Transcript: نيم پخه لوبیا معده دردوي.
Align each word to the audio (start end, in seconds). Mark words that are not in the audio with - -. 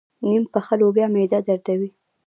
نيم 0.27 0.43
پخه 0.53 0.73
لوبیا 0.79 1.05
معده 1.13 1.39
دردوي. 1.47 1.89